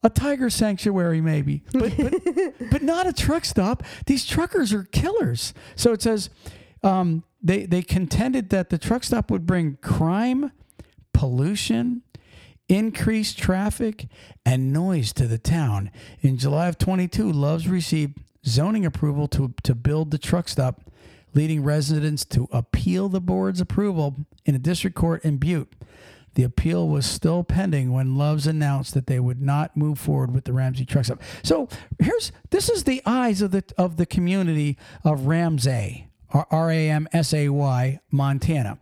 [0.06, 3.84] A tiger sanctuary, maybe, but, but, but not a truck stop.
[4.06, 5.54] These truckers are killers.
[5.76, 6.30] So it says
[6.84, 10.52] um, they, they contended that the truck stop would bring crime,
[11.14, 12.02] pollution,
[12.68, 14.08] increased traffic,
[14.46, 15.92] and noise to the town.
[16.22, 20.82] In July of 22, Love's received zoning approval to, to build the truck stop,
[21.34, 25.74] leading residents to appeal the board's approval in a district court in Butte.
[26.36, 30.46] The appeal was still pending when Love's announced that they would not move forward with
[30.46, 31.22] the Ramsay truck stop.
[31.44, 31.70] So
[32.00, 37.08] here's this is the eyes of the of the community of Ramsay, R A M
[37.14, 38.80] S A Y, Montana.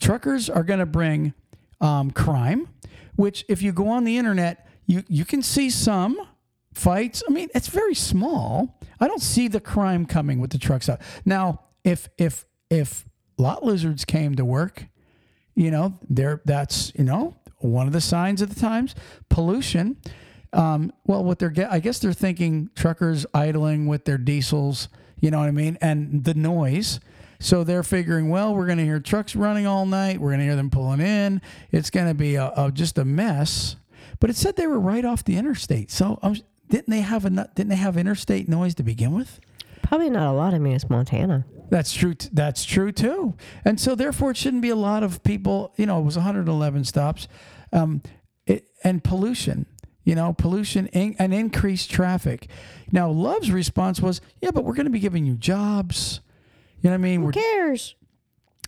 [0.00, 1.34] Truckers are going to bring
[1.80, 2.68] um, crime,
[3.16, 6.18] which if you go on the internet, you you can see some
[6.72, 7.22] fights.
[7.28, 8.78] I mean, it's very small.
[8.98, 11.02] I don't see the crime coming with the truck stop.
[11.26, 13.04] Now, if if if
[13.38, 14.86] lot lizards came to work
[15.54, 18.94] you know there that's you know one of the signs of the times
[19.28, 19.96] pollution
[20.52, 24.88] um, well what they're get i guess they're thinking truckers idling with their diesels
[25.20, 25.78] You know what I mean?
[25.80, 27.00] And the noise.
[27.40, 30.20] So they're figuring, well, we're going to hear trucks running all night.
[30.20, 31.40] We're going to hear them pulling in.
[31.70, 33.76] It's going to be a, a, just a mess.
[34.20, 35.90] But it said they were right off the interstate.
[35.90, 36.36] So um,
[36.68, 39.40] didn't they have a didn't they have interstate noise to begin with?
[39.82, 40.52] Probably not a lot.
[40.52, 41.46] I mean, it's Montana.
[41.70, 42.14] That's true.
[42.14, 43.34] T- that's true too.
[43.64, 45.72] And so therefore, it shouldn't be a lot of people.
[45.76, 47.26] You know, it was 111 stops,
[47.72, 48.02] um,
[48.46, 49.66] it, and pollution.
[50.04, 52.48] You know, pollution in, and increased traffic.
[52.92, 56.20] Now, Love's response was, "Yeah, but we're going to be giving you jobs."
[56.82, 57.20] You know what I mean?
[57.20, 57.94] Who We're cares?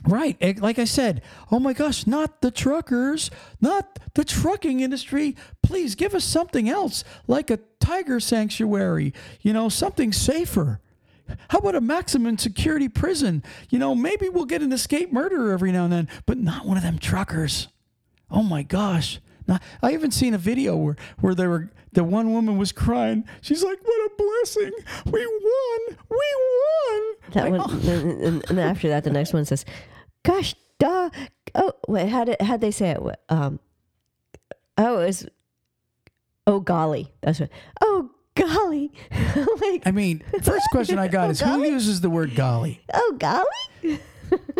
[0.06, 0.36] Right.
[0.40, 3.30] Eh, Like I said, oh my gosh, not the truckers,
[3.60, 5.36] not the trucking industry.
[5.62, 10.80] Please give us something else, like a tiger sanctuary, you know, something safer.
[11.48, 13.42] How about a maximum security prison?
[13.70, 16.76] You know, maybe we'll get an escape murderer every now and then, but not one
[16.76, 17.68] of them truckers.
[18.30, 19.20] Oh my gosh.
[19.46, 23.24] Now, I even seen a video where, where they were the one woman was crying.
[23.40, 24.72] She's like, "What a blessing!
[25.06, 25.96] We won!
[26.10, 26.26] We
[26.90, 28.26] won!" That Like, one, oh.
[28.26, 29.64] and, and after that, the next one says,
[30.22, 31.08] "Gosh, duh."
[31.54, 33.00] Oh, wait, how did how they say it?
[33.30, 33.60] Um,
[34.76, 35.26] oh, it was,
[36.46, 37.50] oh golly, that's what.
[37.80, 38.92] Oh golly,
[39.60, 42.80] like I mean, first question I got Oh, is who uses the word golly?
[42.94, 44.00] oh golly.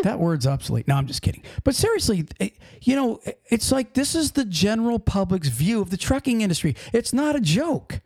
[0.04, 0.86] That word's obsolete.
[0.86, 1.42] No, I'm just kidding.
[1.64, 5.90] But seriously, it- you know, eh, it's like this is the general public's view of
[5.90, 6.76] the trucking industry.
[6.92, 8.00] It's not a joke.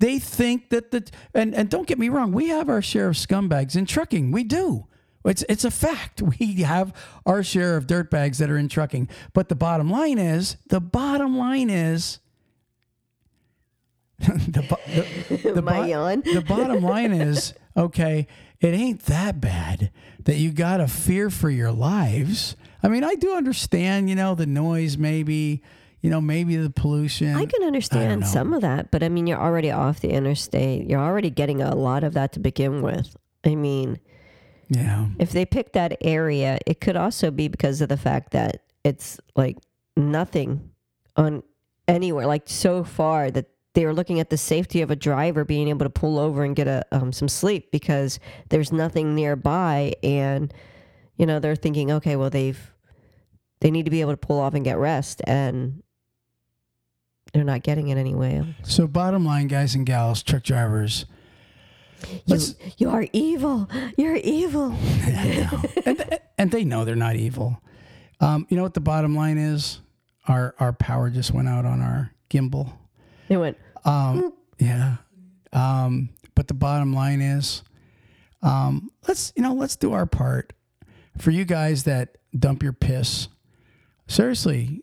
[0.00, 3.14] They think that the and and don't get me wrong, we have our share of
[3.14, 4.32] scumbags in trucking.
[4.32, 4.86] We do.
[5.24, 6.20] It's it's a fact.
[6.20, 6.92] We have
[7.24, 9.08] our share of dirtbags that are in trucking.
[9.34, 12.18] But the bottom line is, the bottom line is
[14.18, 14.78] the,
[15.38, 16.22] the, the, My bo- yawn.
[16.24, 18.26] the bottom line is okay
[18.60, 19.90] it ain't that bad
[20.24, 24.34] that you got to fear for your lives i mean i do understand you know
[24.36, 25.62] the noise maybe
[26.00, 29.40] you know maybe the pollution I can understand some of that, but I mean, you're
[29.40, 30.86] already off the interstate.
[30.86, 33.16] You're already getting a lot of that to begin with.
[33.42, 33.98] I mean,
[34.68, 38.64] yeah if they pick that area, it could also be because of the fact that
[38.84, 39.56] it's like
[39.96, 40.72] nothing
[41.16, 41.42] on
[41.88, 45.68] anywhere, like so far that they were looking at the safety of a driver being
[45.68, 48.18] able to pull over and get a um, some sleep because
[48.48, 50.52] there's nothing nearby, and
[51.16, 52.72] you know they're thinking, okay, well they've
[53.60, 55.82] they need to be able to pull off and get rest, and
[57.32, 58.42] they're not getting it anyway.
[58.62, 61.04] so bottom line guys and gals truck drivers
[62.26, 62.38] You,
[62.78, 63.68] you are evil.
[63.96, 64.76] You're evil.
[65.86, 67.60] and, and they know they're not evil
[68.20, 69.80] um, you know what the bottom line is
[70.28, 72.72] our our power just went out on our gimbal
[73.28, 73.56] They went.
[73.84, 74.96] Um, yeah.
[75.52, 77.62] Um, but the bottom line is,
[78.42, 80.52] um, let's you know, let's do our part
[81.18, 83.28] for you guys that dump your piss.
[84.06, 84.82] Seriously,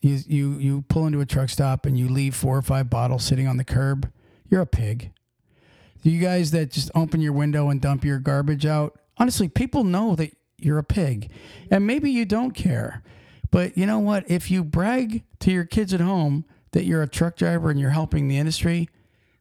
[0.00, 3.24] you you you pull into a truck stop and you leave four or five bottles
[3.24, 4.10] sitting on the curb.
[4.48, 5.12] You're a pig.
[6.02, 8.98] You guys that just open your window and dump your garbage out.
[9.18, 11.30] Honestly, people know that you're a pig,
[11.70, 13.02] and maybe you don't care.
[13.50, 14.28] But you know what?
[14.30, 17.90] If you brag to your kids at home that you're a truck driver and you're
[17.90, 18.88] helping the industry,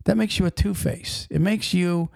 [0.06, 1.28] that makes you a two face.
[1.30, 2.10] It makes you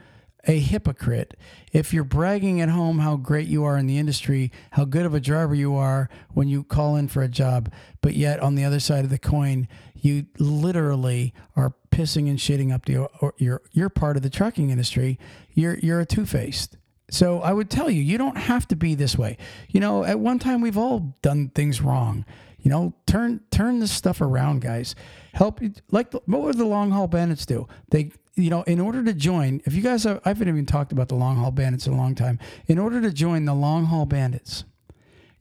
[0.48, 1.36] a hypocrite.
[1.72, 5.14] If you're bragging at home how great you are in the industry, how good of
[5.14, 8.64] a driver you are when you call in for a job, but yet on the
[8.64, 13.08] other side of the coin, you literally are pissing and shitting up the
[13.38, 15.18] your your part of the trucking industry,
[15.54, 16.78] you're you're a two faced.
[17.10, 19.38] So I would tell you, you don't have to be this way.
[19.70, 22.26] You know, at one time we've all done things wrong.
[22.66, 24.96] You know, turn turn this stuff around, guys.
[25.34, 25.62] Help
[25.92, 27.68] like what would the long haul bandits do?
[27.92, 30.92] They you know, in order to join, if you guys have, I haven't even talked
[30.92, 32.40] about the long haul bandits in a long time.
[32.66, 34.66] In order to join the long haul bandits,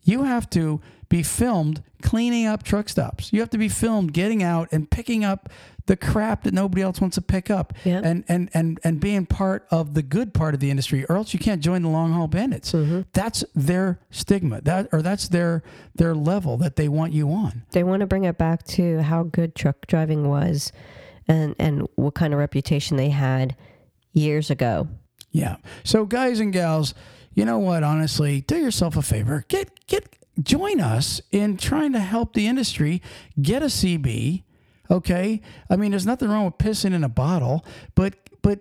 [0.02, 3.32] you have to be filmed cleaning up truck stops.
[3.32, 5.48] You have to be filmed getting out and picking up
[5.86, 8.00] the crap that nobody else wants to pick up Yeah.
[8.02, 11.34] and, and, and, and being part of the good part of the industry or else
[11.34, 12.72] you can't join the long haul bandits.
[12.72, 13.02] Mm-hmm.
[13.12, 15.62] That's their stigma that, or that's their,
[15.94, 17.64] their level that they want you on.
[17.72, 20.72] They want to bring it back to how good truck driving was,
[21.28, 23.56] and and what kind of reputation they had
[24.12, 24.88] years ago.
[25.32, 25.56] Yeah.
[25.82, 26.94] So guys and gals,
[27.34, 27.82] you know what?
[27.82, 29.44] Honestly, do yourself a favor.
[29.48, 33.02] Get get join us in trying to help the industry
[33.40, 34.42] get a CB.
[34.90, 35.40] Okay.
[35.70, 37.64] I mean, there's nothing wrong with pissing in a bottle,
[37.94, 38.60] but but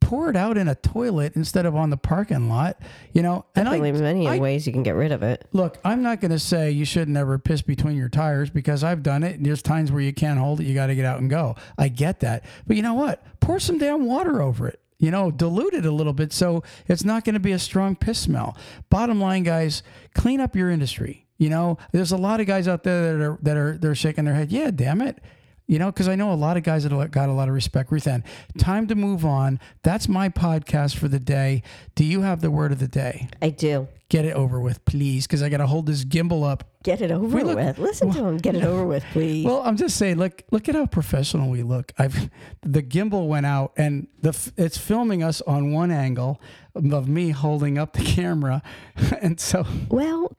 [0.00, 2.80] pour it out in a toilet instead of on the parking lot.
[3.12, 5.46] You know, and Definitely I, many I ways you can get rid of it.
[5.52, 9.02] Look, I'm not going to say you should never piss between your tires because I've
[9.02, 9.36] done it.
[9.36, 10.64] And there's times where you can't hold it.
[10.64, 11.56] You got to get out and go.
[11.76, 12.44] I get that.
[12.66, 13.22] But you know what?
[13.40, 14.80] Pour some damn water over it.
[14.98, 17.94] You know, dilute it a little bit so it's not going to be a strong
[17.94, 18.56] piss smell.
[18.90, 19.84] Bottom line, guys,
[20.14, 21.28] clean up your industry.
[21.36, 24.24] You know, there's a lot of guys out there that are that are they're shaking
[24.24, 24.50] their head.
[24.50, 25.22] Yeah, damn it.
[25.68, 27.92] You know, because I know a lot of guys that got a lot of respect.
[27.92, 28.24] Ruth Ann,
[28.56, 29.60] time to move on.
[29.82, 31.62] That's my podcast for the day.
[31.94, 33.28] Do you have the word of the day?
[33.42, 33.86] I do.
[34.08, 36.64] Get it over with, please, because I got to hold this gimbal up.
[36.82, 37.78] Get it over look- with.
[37.78, 38.38] Listen to him.
[38.38, 39.44] Get it over with, please.
[39.44, 41.92] Well, I'm just saying, look, look at how professional we look.
[41.98, 42.30] I've
[42.62, 46.40] the gimbal went out, and the it's filming us on one angle
[46.74, 48.62] of me holding up the camera,
[49.20, 50.34] and so well,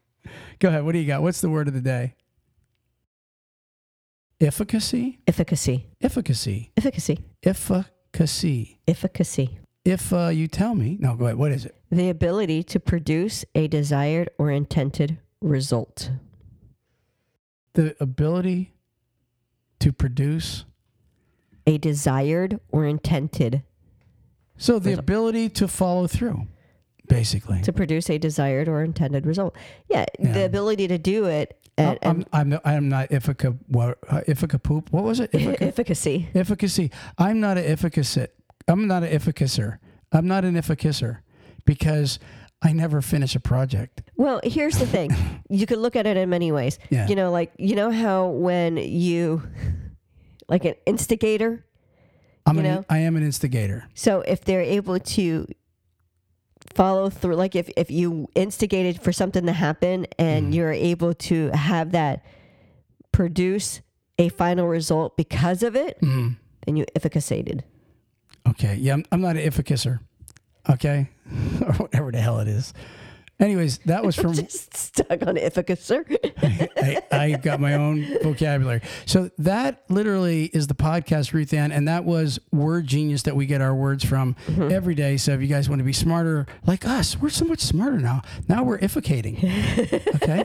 [0.58, 0.84] go ahead.
[0.86, 1.22] What do you got?
[1.22, 2.16] What's the word of the day?
[4.42, 5.86] Efficacy, efficacy.
[6.02, 7.20] efficacy, Efficacy.
[7.44, 8.80] efficacy.
[8.88, 9.60] Efficacy.
[9.84, 11.38] If uh, you tell me, no, go ahead.
[11.38, 11.76] What is it?
[11.92, 16.12] The ability to produce a desired or intended result.
[17.74, 18.74] The ability
[19.80, 20.64] to produce.
[21.68, 23.64] A desired or intended
[24.58, 25.04] So the Result.
[25.04, 26.48] ability to follow through,
[27.08, 27.62] basically.
[27.62, 29.56] to produce a desired or intended result.
[29.90, 30.32] Yeah, Yeah.
[30.34, 34.62] the ability to do it and, I'm, I'm, I'm, I'm not effica, what, uh, effica
[34.62, 34.92] poop.
[34.92, 35.34] What was it?
[35.34, 36.28] and Effica, efficacy.
[36.36, 36.92] efficacy.
[37.18, 38.28] I'm not an efficacy.
[38.68, 39.80] I'm not an efficacer.
[40.12, 41.20] I'm not an efficacer
[41.66, 42.20] because
[42.62, 44.02] I never finish a project.
[44.16, 45.12] Well, here's the thing.
[45.52, 46.78] You could look at it in many ways.
[46.92, 47.08] Yeah.
[47.08, 49.42] You know, like you know how when you
[50.48, 51.66] like an instigator,
[52.46, 52.86] I'm You an, know?
[52.88, 53.88] I am an instigator.
[53.96, 55.48] so if they're able to
[56.76, 60.54] follow through like if, if you instigated for something to happen and Mm-hmm.
[60.54, 62.24] you're able to have that
[63.12, 63.82] produce
[64.18, 66.36] a final result because of it, Mm.
[66.66, 67.64] then you efficaciated.
[68.48, 68.76] Okay.
[68.76, 70.00] Yeah, I'm, I'm not an efficacer.
[70.70, 71.10] Okay.
[71.62, 72.74] or whatever the hell it is.
[73.40, 76.06] Anyways, that was from Just stuck on efficacer.
[76.42, 78.82] I, I got my own vocabulary.
[79.06, 83.46] So that literally is the podcast, Ruth Ann, and that was Word Genius that we
[83.46, 84.72] get our words from Mm-hmm.
[84.72, 85.16] every day.
[85.18, 88.22] So if you guys want to be smarter like us, we're so much smarter now.
[88.48, 89.38] Now we're efficating.
[90.16, 90.44] Okay.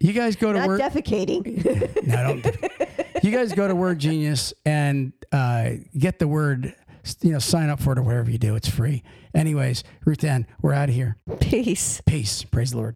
[0.00, 0.80] You guys go to Not Word.
[0.80, 2.02] defecating.
[2.06, 3.24] no, don't.
[3.24, 6.74] You guys go to Word Genius and uh, get the word.
[7.20, 8.54] You know, sign up for it or whatever you do.
[8.54, 9.02] It's free.
[9.34, 11.16] Anyways, Ruth Ann, we're out of here.
[11.40, 12.00] Peace.
[12.06, 12.44] Peace.
[12.44, 12.94] Praise the Lord.